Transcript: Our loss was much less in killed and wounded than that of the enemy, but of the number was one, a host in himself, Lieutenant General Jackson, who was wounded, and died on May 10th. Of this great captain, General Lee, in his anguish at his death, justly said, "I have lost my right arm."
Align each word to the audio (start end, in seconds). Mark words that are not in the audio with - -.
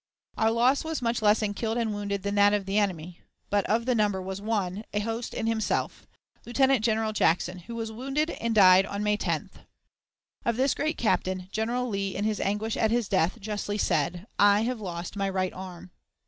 Our 0.35 0.49
loss 0.49 0.83
was 0.83 1.03
much 1.03 1.21
less 1.21 1.43
in 1.43 1.53
killed 1.53 1.77
and 1.77 1.93
wounded 1.93 2.23
than 2.23 2.33
that 2.33 2.53
of 2.55 2.65
the 2.65 2.79
enemy, 2.79 3.21
but 3.51 3.63
of 3.69 3.85
the 3.85 3.93
number 3.93 4.19
was 4.19 4.41
one, 4.41 4.83
a 4.95 4.99
host 5.01 5.31
in 5.31 5.45
himself, 5.45 6.07
Lieutenant 6.43 6.83
General 6.83 7.13
Jackson, 7.13 7.59
who 7.59 7.75
was 7.75 7.91
wounded, 7.91 8.31
and 8.31 8.55
died 8.55 8.87
on 8.87 9.03
May 9.03 9.15
10th. 9.15 9.63
Of 10.43 10.57
this 10.57 10.73
great 10.73 10.97
captain, 10.97 11.49
General 11.51 11.87
Lee, 11.87 12.15
in 12.15 12.23
his 12.23 12.39
anguish 12.39 12.77
at 12.77 12.89
his 12.89 13.07
death, 13.07 13.39
justly 13.39 13.77
said, 13.77 14.25
"I 14.39 14.61
have 14.61 14.81
lost 14.81 15.15
my 15.15 15.29
right 15.29 15.53
arm." 15.53 15.91